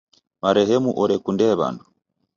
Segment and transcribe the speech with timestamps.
[0.43, 1.85] Marehemu orekundee w'andu.